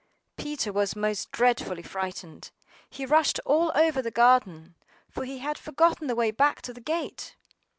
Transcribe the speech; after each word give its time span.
PETER 0.35 0.73
was 0.73 0.95
most 0.95 1.31
dreadfully 1.31 1.83
frightened; 1.83 2.49
he 2.89 3.05
rushed 3.05 3.39
all 3.45 3.71
over 3.75 4.01
the 4.01 4.09
garden, 4.09 4.73
for 5.11 5.25
he 5.25 5.37
had 5.37 5.59
forgotten 5.59 6.07
the 6.07 6.15
way 6.15 6.31
back 6.31 6.59
to 6.63 6.73
the 6.73 6.81
gate. 6.81 7.35